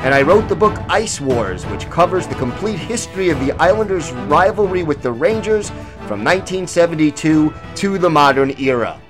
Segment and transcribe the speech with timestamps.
[0.00, 4.12] and I wrote the book Ice Wars, which covers the complete history of the Islanders'
[4.12, 5.70] rivalry with the Rangers
[6.06, 9.00] from 1972 to the modern era.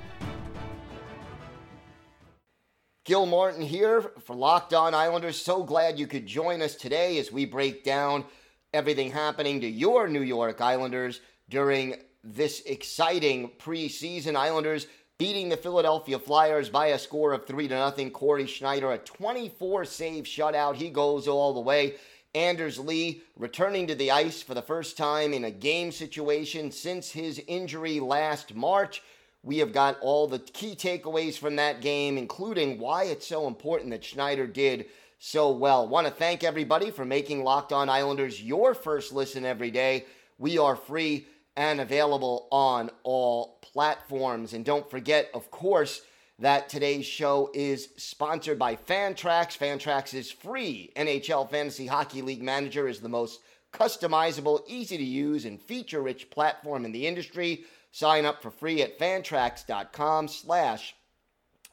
[3.05, 5.39] Gil Martin here for Locked On Islanders.
[5.39, 8.25] So glad you could join us today as we break down
[8.73, 14.35] everything happening to your New York Islanders during this exciting preseason.
[14.35, 14.87] Islanders
[15.19, 18.09] beating the Philadelphia Flyers by a score of 3 to nothing.
[18.09, 20.77] Cory Schneider, a 24 save shutout.
[20.77, 21.95] He goes all the way.
[22.33, 27.11] Anders Lee returning to the ice for the first time in a game situation since
[27.11, 29.03] his injury last March.
[29.43, 33.91] We have got all the key takeaways from that game, including why it's so important
[33.91, 34.85] that Schneider did
[35.17, 35.85] so well.
[35.85, 40.05] Want to thank everybody for making Locked On Islanders your first listen every day.
[40.37, 41.27] We are free
[41.59, 44.53] and available on all platforms.
[44.53, 46.01] And don't forget, of course,
[46.39, 49.57] that today's show is sponsored by Fantrax.
[49.57, 50.93] Fantrax is free.
[50.95, 53.41] NHL Fantasy Hockey League Manager is the most
[53.73, 57.65] customizable, easy to use, and feature-rich platform in the industry.
[57.91, 60.95] Sign up for free at fantrax.com slash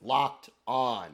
[0.02, 1.12] locked on.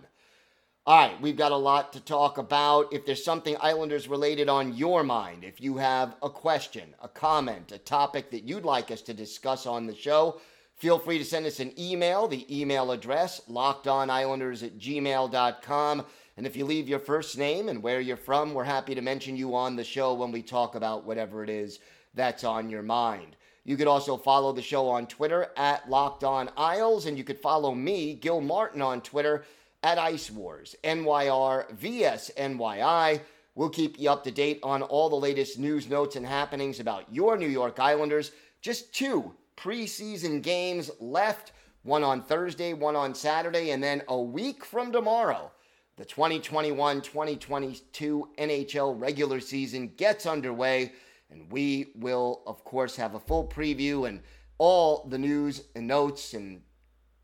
[0.85, 2.93] All right, we've got a lot to talk about.
[2.93, 7.71] If there's something Islanders related on your mind, if you have a question, a comment,
[7.71, 10.41] a topic that you'd like us to discuss on the show,
[10.75, 12.27] feel free to send us an email.
[12.27, 16.05] The email address, lockedonislanders at gmail.com.
[16.37, 19.37] And if you leave your first name and where you're from, we're happy to mention
[19.37, 21.79] you on the show when we talk about whatever it is
[22.15, 23.37] that's on your mind.
[23.65, 27.39] You could also follow the show on Twitter at Locked On Isles, and you could
[27.39, 29.45] follow me, Gil Martin, on Twitter
[29.83, 33.21] at Ice Wars, NYR vs NYI.
[33.55, 37.13] We'll keep you up to date on all the latest news, notes, and happenings about
[37.13, 38.33] your New York Islanders.
[38.61, 44.65] Just two preseason games left one on Thursday, one on Saturday, and then a week
[44.65, 45.51] from tomorrow,
[45.97, 50.93] the 2021 2022 NHL regular season gets underway.
[51.31, 54.21] And we will, of course, have a full preview and
[54.59, 56.63] all the news and notes and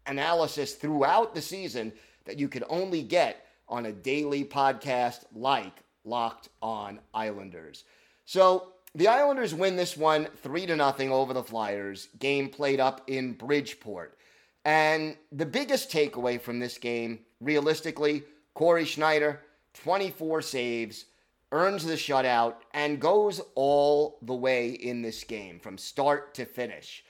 [0.06, 1.92] analysis throughout the season
[2.28, 7.84] that you could only get on a daily podcast like Locked On Islanders.
[8.27, 12.09] So the Islanders win this one 3 to nothing over the Flyers.
[12.19, 14.19] Game played up in Bridgeport.
[14.66, 19.41] And the biggest takeaway from this game, realistically, Cory Schneider,
[19.75, 21.06] 24 saves,
[21.50, 27.05] earns the shutout, and goes all the way in this game from start to finish.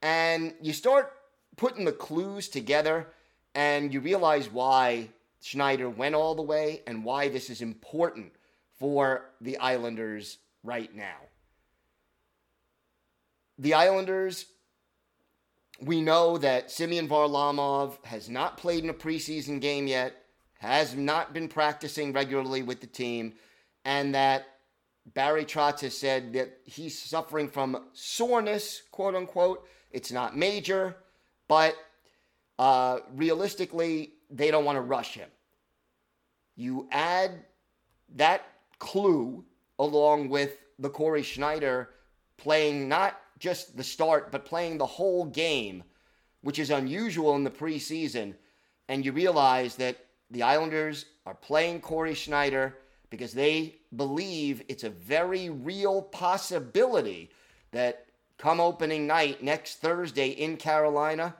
[0.00, 1.12] And you start
[1.56, 3.08] putting the clues together
[3.54, 5.08] and you realize why
[5.40, 8.32] Schneider went all the way and why this is important
[8.78, 11.16] for the Islanders right now.
[13.58, 14.46] The Islanders,
[15.80, 20.14] we know that Semyon Varlamov has not played in a preseason game yet,
[20.58, 23.34] has not been practicing regularly with the team,
[23.84, 24.46] and that
[25.12, 29.68] Barry Trotz has said that he's suffering from soreness, quote unquote.
[29.90, 30.96] It's not major,
[31.46, 31.76] but
[32.58, 35.28] uh, realistically, they don't want to rush him.
[36.56, 37.44] You add
[38.16, 38.46] that
[38.78, 39.44] clue
[39.78, 41.90] along with the Cory Schneider
[42.36, 45.82] playing not just the start, but playing the whole game,
[46.42, 48.34] which is unusual in the preseason.
[48.88, 49.96] And you realize that
[50.30, 52.78] the Islanders are playing Cory Schneider
[53.10, 57.30] because they believe it's a very real possibility
[57.70, 58.06] that
[58.38, 61.34] come opening night next Thursday in Carolina,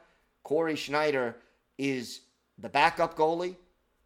[0.44, 1.37] Cory Schneider
[1.79, 2.20] is
[2.58, 3.56] the backup goalie.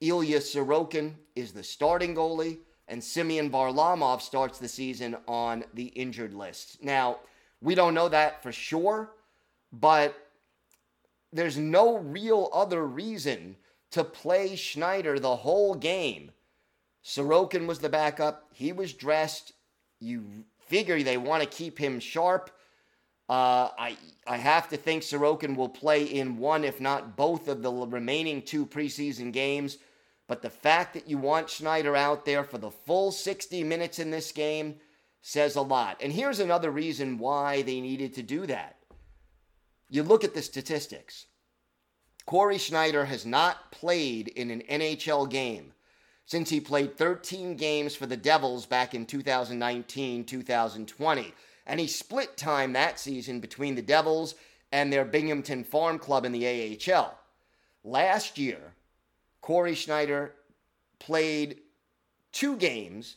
[0.00, 2.58] Ilya Sorokin is the starting goalie.
[2.86, 6.82] And Semyon Varlamov starts the season on the injured list.
[6.82, 7.18] Now,
[7.60, 9.10] we don't know that for sure,
[9.72, 10.14] but
[11.32, 13.56] there's no real other reason
[13.90, 16.30] to play Schneider the whole game.
[17.04, 18.48] Sorokin was the backup.
[18.52, 19.52] He was dressed.
[20.00, 22.50] You figure they want to keep him sharp.
[23.28, 23.96] Uh, I
[24.26, 28.42] I have to think Sorokin will play in one, if not both, of the remaining
[28.42, 29.78] two preseason games.
[30.26, 34.10] But the fact that you want Schneider out there for the full 60 minutes in
[34.10, 34.76] this game
[35.22, 35.98] says a lot.
[36.02, 38.76] And here's another reason why they needed to do that.
[39.88, 41.26] You look at the statistics.
[42.26, 45.72] Cory Schneider has not played in an NHL game
[46.26, 51.34] since he played 13 games for the Devils back in 2019 2020.
[51.68, 54.34] And he split time that season between the Devils
[54.72, 57.16] and their Binghamton Farm Club in the AHL.
[57.84, 58.74] Last year,
[59.40, 60.34] Cory Schneider
[60.98, 61.60] played
[62.32, 63.16] two games,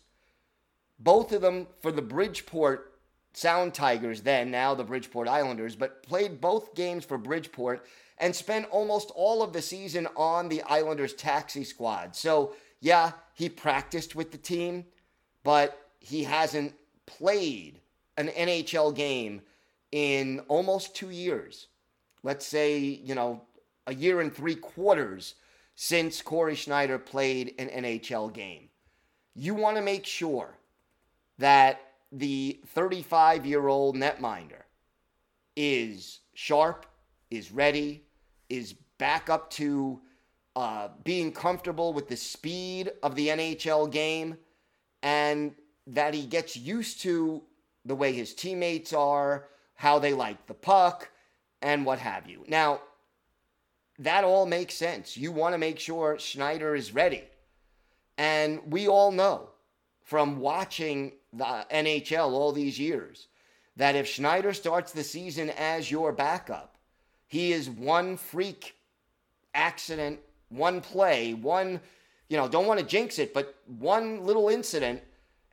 [0.99, 2.99] both of them for the Bridgeport
[3.33, 7.85] Sound Tigers, then, now the Bridgeport Islanders, but played both games for Bridgeport
[8.17, 12.15] and spent almost all of the season on the Islanders taxi squad.
[12.15, 14.85] So yeah, he practiced with the team,
[15.43, 16.73] but he hasn't
[17.05, 17.80] played
[18.21, 19.41] an NHL game
[19.91, 21.67] in almost two years.
[22.23, 23.41] Let's say, you know,
[23.87, 25.35] a year and three quarters
[25.75, 28.69] since Cory Schneider played an NHL game.
[29.33, 30.57] You want to make sure
[31.39, 31.81] that
[32.11, 34.63] the 35 year old netminder
[35.55, 36.85] is sharp,
[37.29, 38.03] is ready,
[38.49, 40.01] is back up to
[40.55, 44.37] uh, being comfortable with the speed of the NHL game
[45.01, 45.55] and
[45.87, 47.41] that he gets used to
[47.85, 51.09] the way his teammates are, how they like the puck,
[51.61, 52.43] and what have you.
[52.47, 52.81] Now,
[53.99, 55.17] that all makes sense.
[55.17, 57.23] You want to make sure Schneider is ready.
[58.17, 59.49] And we all know
[60.01, 63.27] from watching the NHL all these years
[63.77, 66.75] that if Schneider starts the season as your backup,
[67.27, 68.75] he is one freak
[69.53, 70.19] accident
[70.51, 71.79] one play, one,
[72.29, 75.01] you know, don't want to jinx it, but one little incident,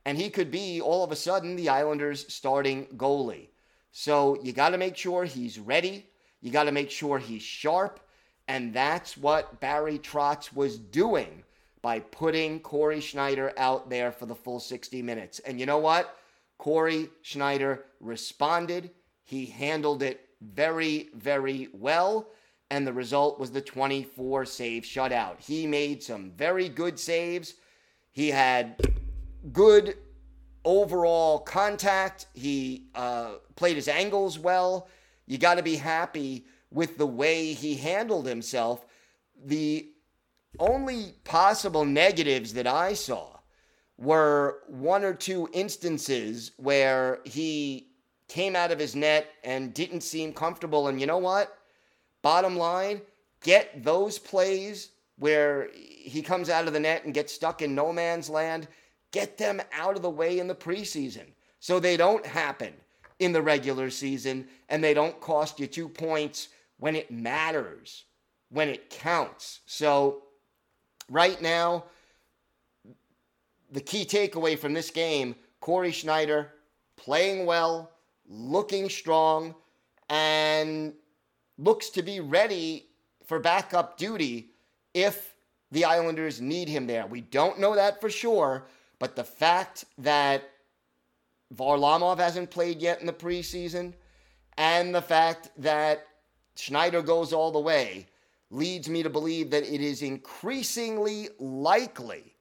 [0.05, 3.49] and he could be all of a sudden the Islanders' starting goalie.
[3.91, 6.07] So you got to make sure he's ready.
[6.41, 7.99] You got to make sure he's sharp.
[8.47, 11.43] And that's what Barry Trotz was doing
[11.81, 15.39] by putting Cory Schneider out there for the full 60 minutes.
[15.39, 16.17] And you know what?
[16.57, 18.91] Cory Schneider responded.
[19.23, 22.27] He handled it very, very well
[22.71, 25.39] and the result was the 24 save shutout.
[25.39, 27.55] He made some very good saves.
[28.11, 28.75] He had
[29.51, 29.95] good
[30.65, 32.27] overall contact.
[32.33, 34.87] He uh, played his angles well.
[35.25, 38.85] You got to be happy with the way he handled himself.
[39.45, 39.89] The
[40.59, 43.37] only possible negatives that I saw
[43.97, 47.87] were one or two instances where he
[48.27, 50.87] came out of his net and didn't seem comfortable.
[50.87, 51.57] And you know what?
[52.21, 53.01] Bottom line,
[53.41, 57.91] get those plays where he comes out of the net and gets stuck in no
[57.91, 58.67] man's land,
[59.11, 61.25] get them out of the way in the preseason
[61.59, 62.73] so they don't happen
[63.19, 68.05] in the regular season and they don't cost you two points when it matters,
[68.49, 69.59] when it counts.
[69.65, 70.23] So,
[71.09, 71.85] right now,
[73.71, 76.53] the key takeaway from this game Cory Schneider
[76.95, 77.91] playing well,
[78.27, 79.55] looking strong,
[80.09, 80.93] and
[81.57, 82.87] looks to be ready
[83.25, 84.51] for backup duty
[84.93, 85.35] if
[85.71, 87.05] the Islanders need him there.
[87.05, 88.67] We don't know that for sure,
[88.99, 90.43] but the fact that
[91.55, 93.93] Varlamov hasn't played yet in the preseason
[94.57, 96.05] and the fact that
[96.55, 98.07] Schneider goes all the way
[98.51, 102.35] leads me to believe that it is increasingly likely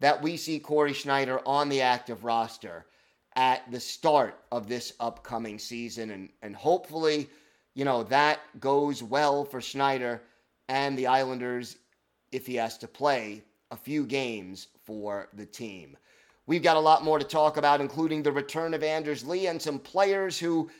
[0.00, 2.86] that we see Cory Schneider on the active roster
[3.36, 6.10] at the start of this upcoming season.
[6.10, 7.28] And, and hopefully,
[7.74, 10.22] you know, that goes well for Schneider
[10.68, 11.76] and the Islanders
[12.32, 15.96] if he has to play a few games for the team.
[16.46, 19.60] We've got a lot more to talk about, including the return of Anders Lee and
[19.60, 20.70] some players who,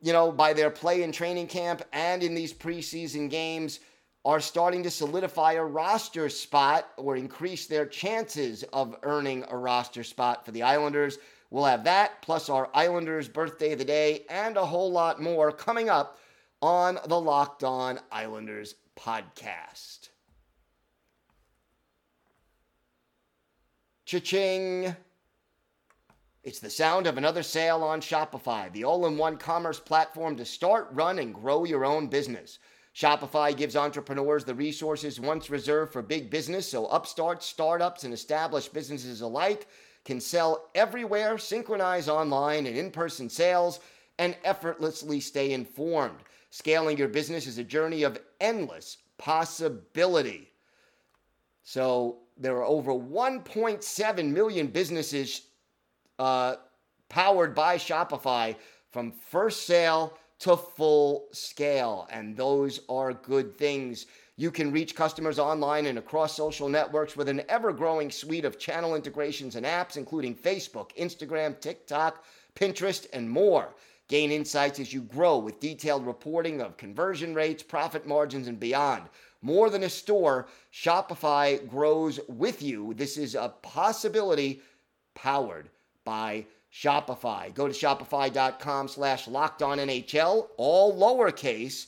[0.00, 3.80] you know, by their play in training camp and in these preseason games,
[4.24, 10.04] are starting to solidify a roster spot or increase their chances of earning a roster
[10.04, 11.18] spot for the Islanders.
[11.50, 15.52] We'll have that, plus our Islanders birthday of the day, and a whole lot more
[15.52, 16.18] coming up
[16.62, 19.99] on the Locked On Islanders podcast.
[24.10, 24.96] Cha-ching!
[26.42, 31.20] It's the sound of another sale on Shopify, the all-in-one commerce platform to start, run,
[31.20, 32.58] and grow your own business.
[32.92, 38.74] Shopify gives entrepreneurs the resources once reserved for big business, so upstarts, startups, and established
[38.74, 39.68] businesses alike
[40.04, 43.78] can sell everywhere, synchronize online and in-person sales,
[44.18, 46.18] and effortlessly stay informed.
[46.50, 50.48] Scaling your business is a journey of endless possibility.
[51.62, 55.42] So there are over 1.7 million businesses
[56.18, 56.56] uh,
[57.08, 58.56] powered by Shopify
[58.90, 62.08] from first sale to full scale.
[62.10, 64.06] And those are good things.
[64.36, 68.58] You can reach customers online and across social networks with an ever growing suite of
[68.58, 73.74] channel integrations and apps, including Facebook, Instagram, TikTok, Pinterest, and more.
[74.08, 79.02] Gain insights as you grow with detailed reporting of conversion rates, profit margins, and beyond.
[79.42, 82.94] More than a store, Shopify grows with you.
[82.94, 84.60] This is a possibility
[85.14, 85.70] powered
[86.04, 87.52] by Shopify.
[87.54, 91.86] Go to shopify.com slash locked on NHL, all lowercase,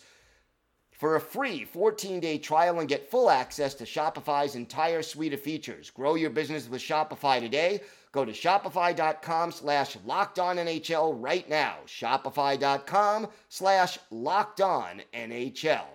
[1.03, 5.41] for a free 14 day trial and get full access to Shopify's entire suite of
[5.41, 5.91] features.
[5.91, 7.81] Grow your business with Shopify today.
[8.13, 11.79] Go to shopify.com slash locked on NHL right now.
[11.87, 15.87] Shopify.com slash locked on NHL.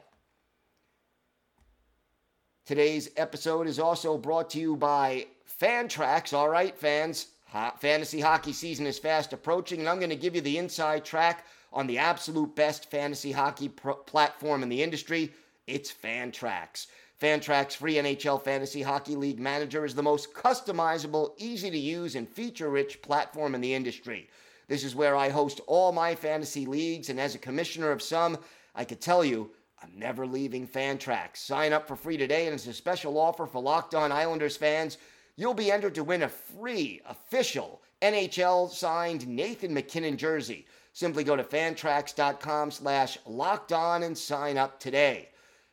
[2.68, 5.28] Today's episode is also brought to you by
[5.62, 6.34] Fantrax.
[6.34, 7.28] All right, fans,
[7.80, 11.46] fantasy hockey season is fast approaching, and I'm going to give you the inside track
[11.72, 15.32] on the absolute best fantasy hockey platform in the industry.
[15.66, 16.88] It's Fantrax.
[17.22, 22.28] Fantrax Free NHL Fantasy Hockey League Manager is the most customizable, easy to use, and
[22.28, 24.30] feature rich platform in the industry.
[24.68, 28.38] This is where I host all my fantasy leagues, and as a commissioner of some,
[28.76, 31.38] I could tell you I'm never leaving Fantrax.
[31.38, 34.98] Sign up for free today, and it's a special offer for Locked On Islanders fans.
[35.36, 40.66] You'll be entered to win a free, official, NHL signed Nathan MacKinnon jersey.
[40.94, 45.30] Simply go to fantrax.com slash locked on and sign up today.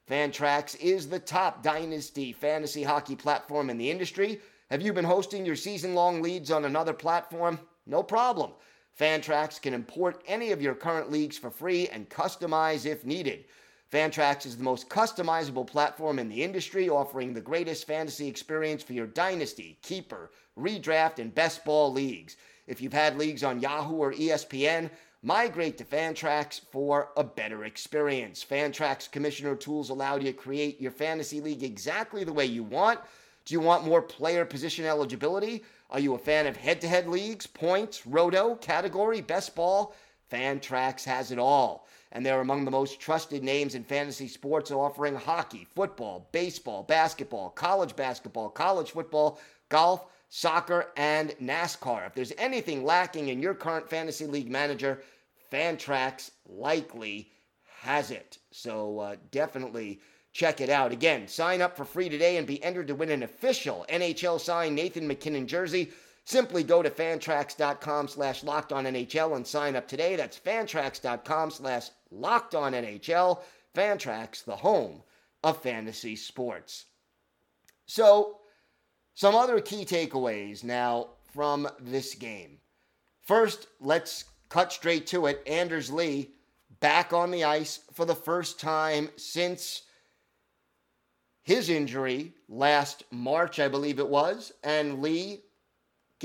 [0.08, 4.40] Fantrax is the top dynasty fantasy hockey platform in the industry.
[4.70, 7.58] Have you been hosting your season long leads on another platform?
[7.86, 8.52] No problem.
[9.00, 13.46] Fantrax can import any of your current leagues for free and customize if needed.
[13.92, 18.92] Fantrax is the most customizable platform in the industry, offering the greatest fantasy experience for
[18.92, 22.36] your dynasty, keeper, redraft, and best ball leagues.
[22.66, 24.90] If you've had leagues on Yahoo or ESPN,
[25.26, 28.44] Migrate to Fantrax for a better experience.
[28.44, 33.00] Fantrax commissioner tools allow you to create your fantasy league exactly the way you want.
[33.46, 35.64] Do you want more player position eligibility?
[35.88, 39.94] Are you a fan of head to head leagues, points, roto, category, best ball?
[40.30, 41.86] Fantrax has it all.
[42.12, 47.50] And they're among the most trusted names in fantasy sports, offering hockey, football, baseball, basketball,
[47.50, 52.06] college basketball, college football, golf, soccer, and NASCAR.
[52.06, 55.02] If there's anything lacking in your current fantasy league manager,
[55.52, 57.30] Fantrax likely
[57.82, 58.38] has it.
[58.50, 60.00] So uh, definitely
[60.32, 60.92] check it out.
[60.92, 64.74] Again, sign up for free today and be entered to win an official NHL signed
[64.74, 65.92] Nathan MacKinnon jersey.
[66.24, 70.16] Simply go to fantrax.com slash locked on NHL and sign up today.
[70.16, 73.40] That's fantrax.com slash locked on NHL.
[73.74, 75.02] Fantrax, the home
[75.42, 76.86] of fantasy sports.
[77.86, 78.38] So,
[79.12, 82.58] some other key takeaways now from this game.
[83.20, 85.42] First, let's cut straight to it.
[85.46, 86.30] Anders Lee
[86.80, 89.82] back on the ice for the first time since
[91.42, 95.43] his injury last March, I believe it was, and Lee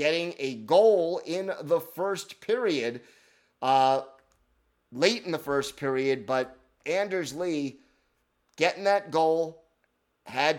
[0.00, 3.02] getting a goal in the first period,
[3.60, 4.00] uh,
[4.92, 7.80] late in the first period, but Anders Lee
[8.56, 9.62] getting that goal,
[10.24, 10.58] had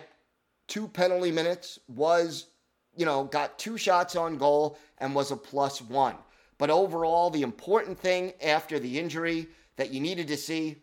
[0.68, 2.50] two penalty minutes, was,
[2.96, 6.18] you know, got two shots on goal and was a plus one.
[6.60, 10.76] But overall, the important thing after the injury that you needed to see,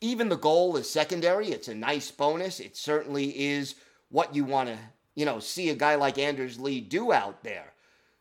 [0.00, 1.48] even the goal is secondary.
[1.48, 2.58] It's a nice bonus.
[2.58, 3.74] It certainly is
[4.08, 4.78] what you want to,
[5.16, 7.72] you know, see a guy like Anders Lee do out there.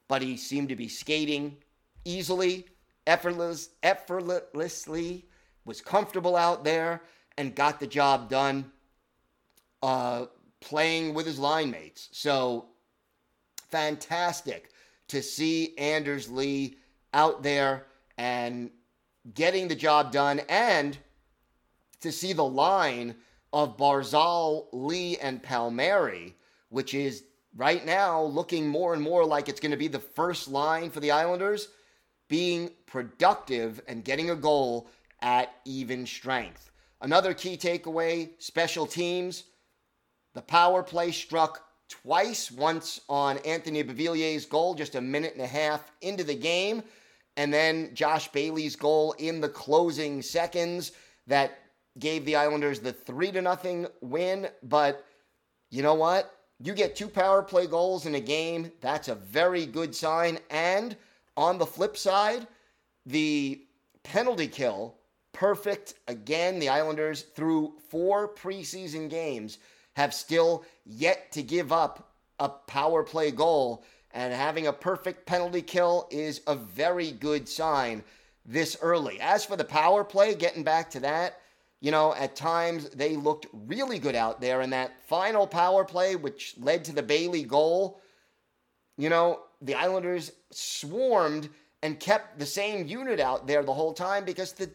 [0.08, 1.58] But he seemed to be skating
[2.06, 2.66] easily,
[3.06, 5.26] effortless, effortlessly,
[5.66, 7.02] was comfortable out there,
[7.38, 8.72] and got the job done
[9.84, 10.26] uh,
[10.62, 12.10] playing with his line mates.
[12.12, 12.68] So
[13.70, 14.72] fantastic
[15.10, 16.78] to see Anders Lee
[17.14, 17.86] out there
[18.18, 18.70] and
[19.34, 20.98] getting the job done and
[22.02, 23.16] to see the line
[23.52, 26.36] of Barzal, Lee, and Palmieri,
[26.76, 27.24] which is
[27.56, 31.00] right now looking more and more like it's going to be the first line for
[31.00, 31.70] the Islanders,
[32.28, 34.90] being productive and getting a goal
[35.22, 36.70] at even strength.
[37.00, 39.46] Another key takeaway special teams.
[40.34, 45.48] The power play struck twice, once on Anthony Beauvillier's goal just a minute and a
[45.48, 46.84] half into the game,
[47.38, 50.92] and then Josh Bailey's goal in the closing seconds
[51.28, 51.58] that
[52.00, 55.06] gave the Islanders the 3 to nothing win, but
[55.70, 56.34] you know what?
[56.60, 60.96] You get two power play goals in a game, that's a very good sign and
[61.38, 62.48] on the flip side,
[63.06, 63.62] the
[64.04, 64.96] penalty kill
[65.36, 66.60] perfect again.
[66.60, 69.58] The Islanders through four preseason games
[69.96, 73.84] have still yet to give up a power play goal.
[74.12, 78.02] And having a perfect penalty kill is a very good sign
[78.46, 79.20] this early.
[79.20, 81.42] As for the power play, getting back to that,
[81.82, 84.62] you know, at times they looked really good out there.
[84.62, 88.02] And that final power play, which led to the Bailey goal,
[88.98, 91.50] you know, the Islanders swarmed
[91.84, 94.70] and kept the same unit out there the whole time because the,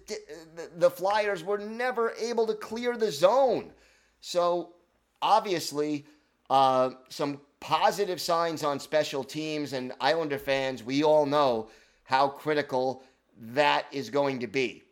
[0.54, 3.73] the, the Flyers were never able to clear the zone.
[4.21, 4.75] So
[5.21, 6.07] obviously,
[6.50, 11.69] uh, some positive signs on special teams and Islander fans, we all know
[12.04, 13.02] how critical
[13.38, 14.83] that is going to be.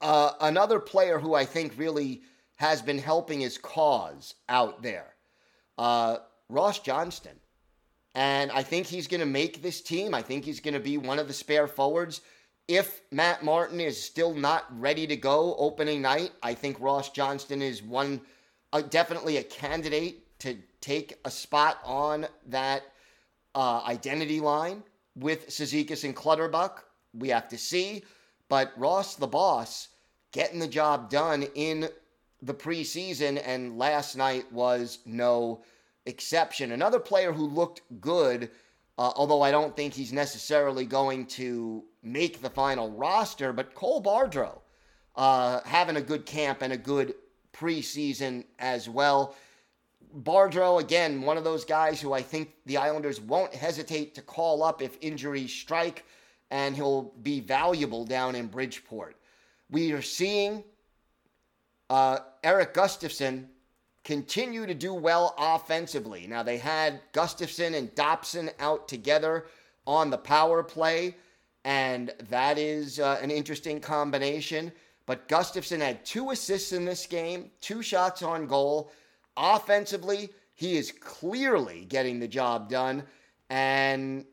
[0.00, 2.22] Uh, another player who I think really
[2.56, 5.14] has been helping his cause out there,
[5.78, 7.38] uh, Ross Johnston.
[8.14, 10.14] And I think he's going to make this team.
[10.14, 12.22] I think he's going to be one of the spare forwards.
[12.66, 17.62] If Matt Martin is still not ready to go opening night, I think Ross Johnston
[17.62, 18.20] is one,
[18.72, 22.82] uh, definitely a candidate to take a spot on that
[23.54, 24.82] uh, identity line
[25.16, 26.84] with Cizikas and Clutterbuck.
[27.14, 28.02] We have to see.
[28.48, 29.88] But Ross, the boss,
[30.32, 31.88] getting the job done in
[32.42, 35.62] the preseason, and last night was no
[36.06, 36.72] exception.
[36.72, 38.50] Another player who looked good,
[38.98, 44.02] uh, although I don't think he's necessarily going to make the final roster, but Cole
[44.02, 44.60] Bardreau
[45.16, 47.14] uh, having a good camp and a good
[47.52, 49.34] preseason as well.
[50.22, 54.62] Bardreau, again, one of those guys who I think the Islanders won't hesitate to call
[54.62, 56.04] up if injuries strike,
[56.50, 59.16] and he'll be valuable down in Bridgeport.
[59.70, 60.64] We are seeing
[61.88, 63.46] uh, Erik Gustafsson
[64.02, 66.26] continue to do well offensively.
[66.26, 69.46] Now, they had Gustafsson and Dobson out together
[69.86, 71.14] on the power play,
[71.64, 74.72] and that is uh, an interesting combination.
[75.06, 78.90] But Gustafsson had two assists in this game, two shots on goal.
[79.36, 83.04] Offensively, he is clearly getting the job done.
[83.50, 84.24] And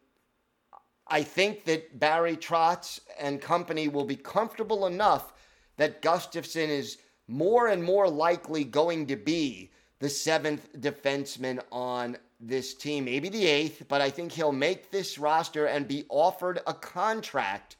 [1.10, 5.34] I think that Barry Trotz and company will be comfortable enough
[5.78, 6.98] that Gustafsson is
[7.28, 13.48] more and more likely going to be the seventh defenseman on this team, maybe the
[13.48, 17.78] eighth, but I think he'll make this roster and be offered a contract.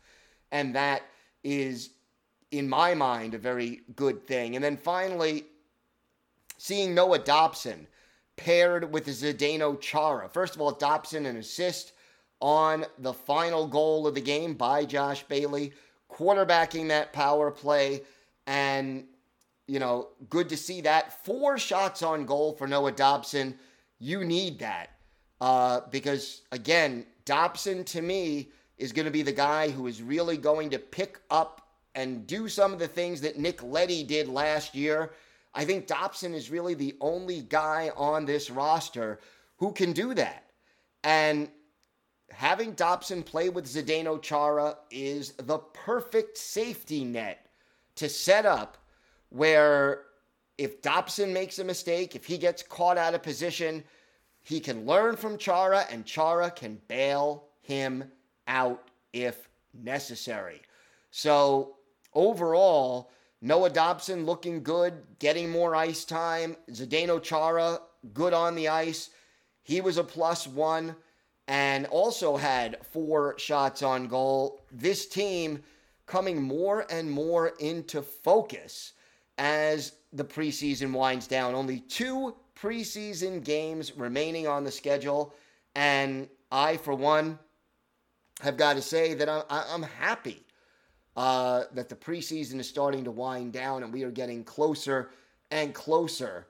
[0.52, 1.04] And that
[1.44, 1.92] is,
[2.52, 4.56] in my mind, a very good thing.
[4.56, 5.46] And then finally,
[6.58, 7.88] seeing Noah Dobson
[8.36, 10.28] paired with Zdeno Chara.
[10.28, 11.94] First of all, Dobson an assist
[12.40, 15.74] on the final goal of the game by Josh Bailey,
[16.12, 18.02] quarterbacking that power play.
[18.46, 19.06] And,
[19.68, 21.26] you know, good to see that.
[21.26, 23.58] Four shots on goal for Noah Dobson.
[24.00, 24.92] You need that.
[25.40, 30.38] Uh, because, again, Dobson to me is going to be the guy who is really
[30.38, 34.76] going to pick up and do some of the things that Nick Leddy did last
[34.76, 35.12] year
[35.58, 39.20] I think Dobson is really the only guy on this roster
[39.58, 40.44] who can do that.
[41.04, 41.50] And
[42.32, 47.48] having Dobson play with Zdeno Chara is the perfect safety net
[47.96, 48.78] to set up
[49.30, 50.04] where
[50.58, 53.84] if Dobson makes a mistake, if he gets caught out of position,
[54.42, 58.12] he can learn from Chara and Chara can bail him
[58.48, 60.62] out if necessary.
[61.12, 61.76] So
[62.14, 63.12] overall,
[63.42, 66.56] Noah Dobson looking good, getting more ice time.
[66.72, 67.80] Zdeno Chara,
[68.14, 69.10] good on the ice.
[69.64, 70.96] He was a plus one
[71.48, 74.62] and also had four shots on goal.
[74.72, 75.64] This team
[76.06, 78.94] coming more and more into focus
[79.38, 81.54] as the preseason winds down.
[81.54, 85.34] Only two preseason games remaining on the schedule.
[85.76, 87.38] And I, for one,
[88.42, 90.46] have got to say that I'm, happy
[91.16, 95.12] uh, that the preseason is starting to wind down and we are getting closer
[95.52, 96.48] and closer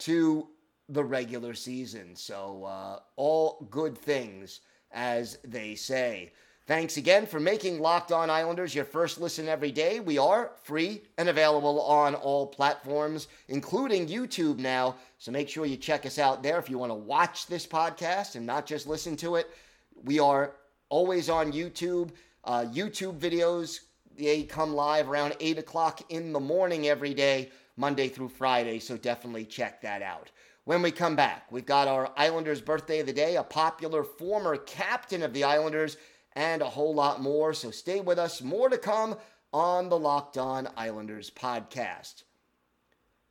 [0.00, 0.48] to
[0.88, 2.14] the regular season.
[2.14, 4.60] So, uh, all good things,
[4.92, 6.32] as they say.
[6.66, 9.98] Thanks again for making Locked On Islanders your first listen every day.
[9.98, 14.94] We are free and available on all platforms, including YouTube now.
[15.18, 18.36] So make sure you check us out there if you want to watch this podcast
[18.36, 19.50] and not just listen to it.
[20.04, 20.52] We are
[20.88, 22.12] always on YouTube.
[22.44, 23.80] Uh, YouTube videos
[24.16, 28.96] they come live around 8 o'clock in the morning every day, Monday through Friday, so
[28.96, 30.30] definitely check that out.
[30.66, 34.56] When we come back, we've got our Islanders birthday of the day, a popular former
[34.56, 35.98] captain of the Islanders,
[36.32, 37.52] and a whole lot more.
[37.52, 38.40] So stay with us.
[38.40, 39.16] More to come
[39.52, 42.22] on the Locked On Islanders podcast.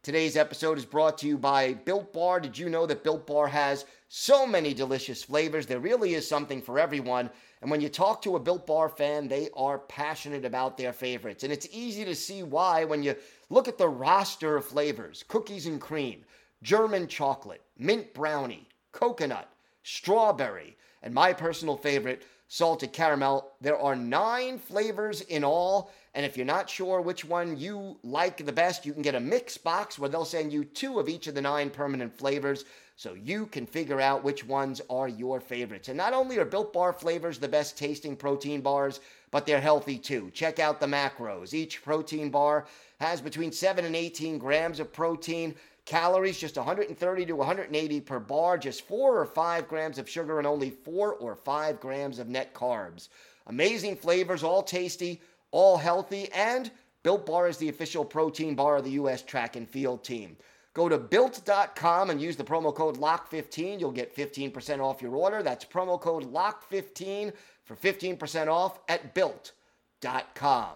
[0.04, 2.40] Today's episode is brought to you by Built Bar.
[2.40, 5.66] Did you know that Built Bar has so many delicious flavors?
[5.66, 7.32] There really is something for everyone.
[7.64, 11.44] And when you talk to a Built Bar fan, they are passionate about their favorites.
[11.44, 13.16] And it's easy to see why when you
[13.50, 16.26] look at the roster of flavors cookies and cream,
[16.64, 19.50] German chocolate, mint brownie, coconut,
[19.84, 23.52] strawberry, and my personal favorite, salted caramel.
[23.62, 28.38] There are nine flavors in all, And if you're not sure which one you like
[28.38, 31.26] the best, you can get a mix box where they'll send you two of each
[31.26, 35.88] of the nine permanent flavors so you can figure out which ones are your favorites.
[35.88, 39.00] And not only are Built Bar flavors the best tasting protein bars,
[39.32, 40.30] but they're healthy too.
[40.32, 41.56] Check out the macros.
[41.56, 42.68] Each protein bar
[43.00, 45.56] has between 7 and 18 grams of protein.
[45.86, 50.48] Calories just 130 to 180 per bar, just 4 or 5 grams of sugar, and
[50.48, 53.10] only 4 or 5 grams of net carbs.
[53.48, 56.72] Amazing flavors, all tasty, all healthy, and
[57.04, 59.22] Built Bar is the official protein bar of the U.S.
[59.22, 60.38] track and field team.
[60.74, 63.80] Go to built.com and use the promo code LOCK15.
[63.80, 65.44] You'll get 15% off your order.
[65.44, 67.34] That's promo code LOCK15
[67.66, 70.70] for 15% off at built.com.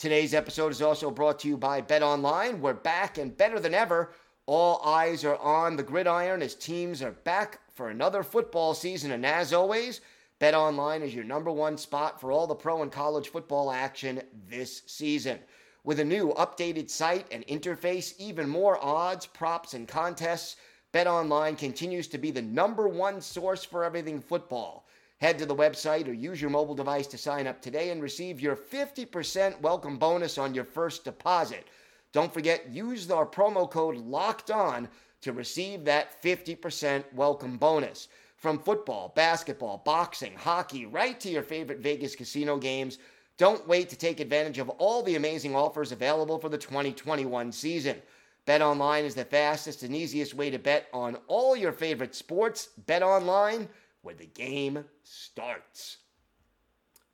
[0.00, 2.62] Today's episode is also brought to you by Bet Online.
[2.62, 4.12] We're back and better than ever.
[4.46, 9.10] All eyes are on the gridiron as teams are back for another football season.
[9.10, 10.00] And as always,
[10.38, 14.22] Bet Online is your number one spot for all the pro and college football action
[14.48, 15.38] this season.
[15.84, 20.56] With a new updated site and interface, even more odds, props, and contests,
[20.94, 24.86] BetOnline continues to be the number one source for everything football.
[25.20, 28.40] Head to the website or use your mobile device to sign up today and receive
[28.40, 31.66] your 50% welcome bonus on your first deposit.
[32.12, 34.88] Don't forget, use our promo code LOCKED ON
[35.20, 38.08] to receive that 50% welcome bonus.
[38.38, 42.96] From football, basketball, boxing, hockey, right to your favorite Vegas casino games.
[43.36, 48.00] Don't wait to take advantage of all the amazing offers available for the 2021 season.
[48.46, 52.70] Bet online is the fastest and easiest way to bet on all your favorite sports.
[52.86, 53.68] Bet online
[54.02, 55.98] where the game starts.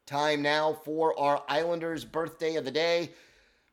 [0.07, 3.11] Time now for our Islanders birthday of the day.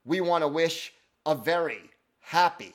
[0.05, 0.93] We want to wish
[1.25, 2.73] a very happy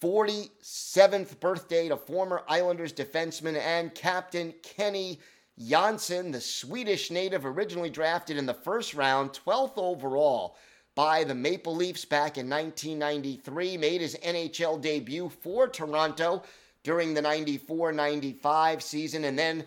[0.00, 5.20] 47th birthday to former Islanders defenseman and captain Kenny
[5.60, 10.56] Jonsson, the Swedish native originally drafted in the first round, 12th overall
[10.94, 16.42] by the Maple Leafs back in 1993, made his NHL debut for Toronto
[16.82, 19.64] during the 94 95 season, and then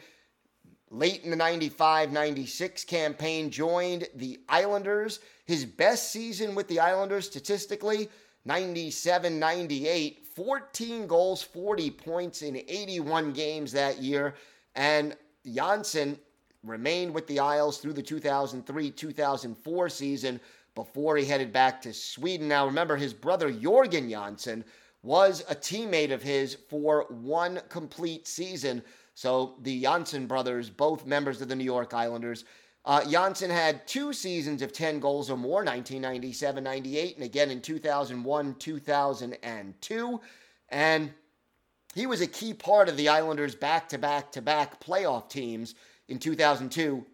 [0.89, 5.19] late in the 95 96 campaign, joined the Islanders.
[5.45, 8.09] His best season with the Islanders statistically
[8.45, 14.35] 97 98, 14 goals, 40 points in 81 games that year.
[14.75, 16.17] And Jonsson
[16.63, 20.39] remained with the Isles through the 2003 2004 season
[20.75, 22.47] before he headed back to Sweden.
[22.47, 24.63] Now, remember, his brother Jorgen Jonsson
[25.03, 28.81] was a teammate of his for one complete season.
[29.13, 32.45] So the Jonsson brothers, both members of the New York Islanders,
[32.85, 37.61] uh, Jonsson had two seasons of 10 goals or more, 1997 98, and again in
[37.61, 40.21] 2001 2002.
[40.69, 41.13] And
[41.93, 45.75] he was a key part of the Islanders' back to back to back playoff teams
[46.07, 47.05] in 2002,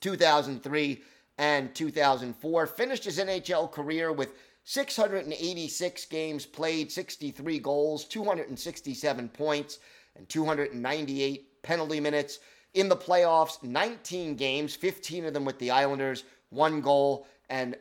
[0.00, 1.02] 2003,
[1.38, 2.66] and 2004.
[2.66, 4.34] Finished his NHL career with
[4.68, 9.78] 686 games played, 63 goals, 267 points,
[10.14, 12.40] and 298 penalty minutes.
[12.74, 17.76] In the playoffs, 19 games, 15 of them with the Islanders, one goal, and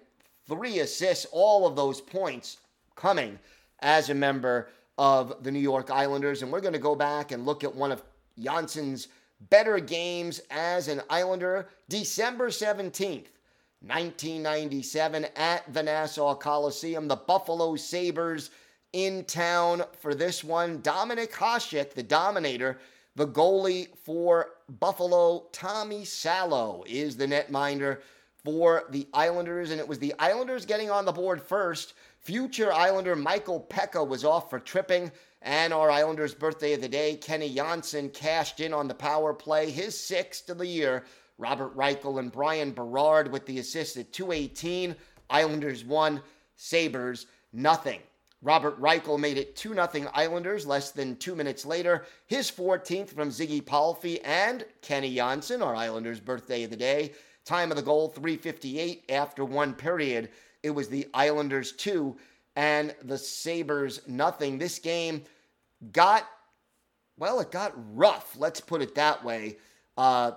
[0.48, 1.28] three assists.
[1.34, 2.60] All of those points
[2.96, 3.38] coming
[3.82, 6.42] as a member of the New York Islanders.
[6.42, 8.02] And we're going to go back and look at one of
[8.40, 9.10] Jonsson's
[9.50, 13.26] better games as an Islander, December 17th.
[13.82, 17.08] 1997 at the Nassau Coliseum.
[17.08, 18.52] The Buffalo Sabres
[18.94, 20.82] in town for this one.
[20.82, 22.80] Dominik Hasek, the Dominator,
[23.16, 25.48] the goalie for Buffalo.
[25.52, 28.00] Tommy Salo is the netminder
[28.44, 31.94] for the Islanders, and it was the Islanders getting on the board first
[32.28, 35.10] Future Islander Michael Peca was off for tripping,
[35.42, 39.72] and our Islanders' birthday of the day, Kenny Jonsson, cashed in on the power play,
[39.72, 41.06] his sixth of the year.
[41.38, 44.96] Robert Reichel and Bryan Berard with the assist at 218.
[45.30, 46.22] Islanders won,
[46.56, 48.00] Sabres nothing.
[48.42, 52.06] Robert Reichel made it 2 0 Islanders less than two minutes later.
[52.28, 57.14] His 14th from Ziggy Palffy and Kenny Jonsson, our Islanders' birthday of the day.
[57.46, 60.30] Time of the goal, 358 after one period.
[60.64, 62.16] It was the Islanders two
[62.56, 64.58] and the Sabres nothing.
[64.58, 65.24] This game
[65.92, 66.28] got,
[67.18, 68.36] well, it got rough.
[68.38, 69.58] Let's put it that way.
[69.96, 70.32] Uh,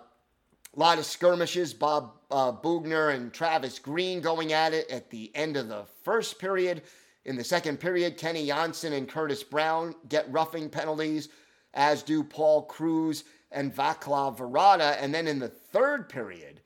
[0.76, 1.74] a lot of skirmishes.
[1.74, 6.38] Bob uh, Boughner and Travis Green going at it at the end of the first
[6.38, 6.83] period.
[7.24, 11.28] In the second period, Kenny Jonsson and Curtis Brown get roughing penalties,
[11.74, 14.96] as do Paul Kruse and Vaclav Varada.
[15.00, 16.61] And then in the third period,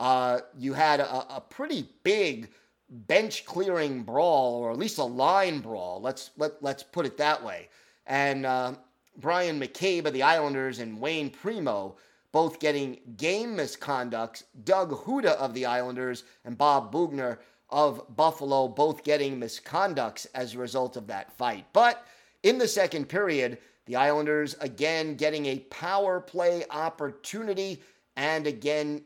[0.00, 2.50] uh, you had a, a pretty big
[2.88, 6.00] bench clearing brawl, or at least a line brawl.
[6.00, 7.68] Let's let let's put it that way.
[8.06, 8.74] And uh,
[9.18, 11.96] Bryan McCabe of the Islanders and Wayne Primeau
[12.32, 14.44] both getting game misconducts.
[14.64, 17.38] Doug Houda of the Islanders and Bob Boughner
[17.70, 21.66] of Buffalo both getting misconducts as a result of that fight.
[21.72, 22.06] But
[22.42, 27.82] in the second period, the Islanders again getting a power play opportunity
[28.16, 29.02] and again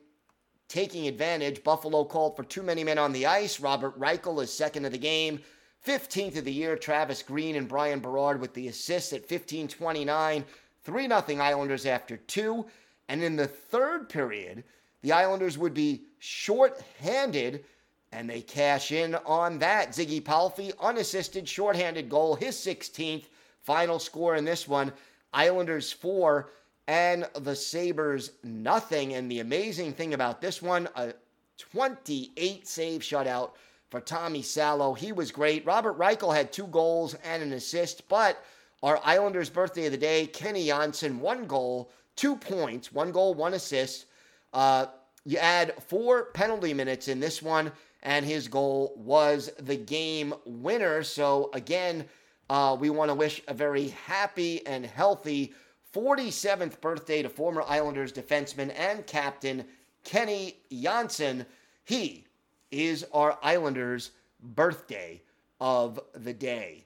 [0.68, 1.62] taking advantage.
[1.62, 3.60] Buffalo called for too many men on the ice.
[3.60, 5.40] Robert Reichel is second of the game.
[5.86, 10.44] 15th of the year, Travis Green and Bryan Berard with the assists at 15-29.
[10.82, 12.66] 3 0 Islanders after two.
[13.08, 14.64] And in the third period,
[15.02, 17.64] the Islanders would be short-handed,
[18.12, 19.90] and they cash in on that.
[19.90, 23.24] Ziggy Palffy, unassisted, short-handed goal, his 16th.
[23.62, 24.92] Final score in this one,
[25.32, 26.50] Islanders 4
[26.88, 29.14] and the Sabres nothing.
[29.14, 31.14] And the amazing thing about this one, a
[31.58, 33.52] 28 save shutout
[33.90, 34.94] for Tommy Salo.
[34.94, 35.66] He was great.
[35.66, 38.42] Robert Reichel had two goals and an assist, but
[38.82, 43.54] our Islanders' birthday of the day, Kenny Jonsson, one goal, two points, one goal, one
[43.54, 44.06] assist.
[44.52, 44.86] Uh,
[45.24, 47.70] you add four penalty minutes in this one,
[48.02, 51.02] and his goal was the game winner.
[51.02, 52.06] So, again,
[52.48, 55.52] uh, we want to wish a very happy and healthy
[55.94, 59.64] 47th birthday to former Islanders defenseman and captain
[60.04, 61.46] Kenny Jonsson.
[61.84, 62.26] He
[62.70, 65.22] is our Islanders' birthday
[65.60, 66.85] of the day.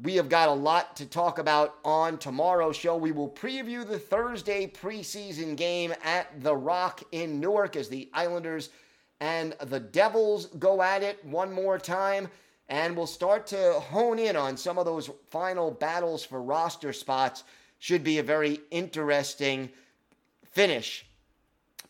[0.00, 2.96] We have got a lot to talk about on tomorrow's show.
[2.96, 8.70] We will preview the Thursday preseason game at The Rock in Newark as the Islanders
[9.18, 12.28] and the Devils go at it one more time.
[12.68, 17.42] And we'll start to hone in on some of those final battles for roster spots
[17.80, 19.68] should be a very interesting
[20.44, 21.06] finish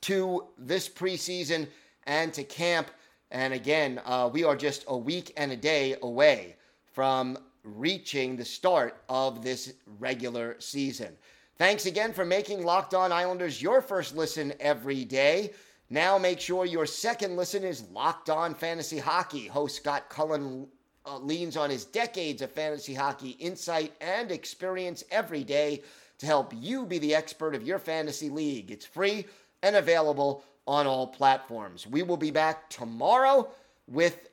[0.02, 1.66] to this preseason
[2.06, 2.90] and to camp.
[3.30, 6.56] And again, uh, we are just a week and a day away
[6.94, 7.36] from
[7.76, 11.16] reaching the start of this regular season.
[11.57, 15.52] Thanks again for making Locked On Islanders your first listen every day.
[15.90, 19.46] Now make sure your second listen is Locked On Fantasy Hockey.
[19.46, 20.68] Host Scott Cullen
[21.07, 25.83] uh, leans on his decades of fantasy hockey insight and experience every day
[26.18, 28.70] to help you be the expert of your fantasy league.
[28.70, 29.24] It's free
[29.62, 31.87] and available on all platforms.
[31.87, 33.48] We will be back tomorrow
[33.87, 34.28] with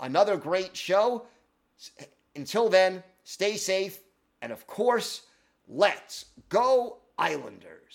[0.00, 1.26] another great show.
[2.36, 4.00] Until then, stay safe
[4.42, 5.22] and of course,
[5.68, 7.80] let's go Islanders.